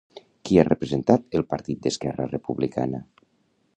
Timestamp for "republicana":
2.33-3.03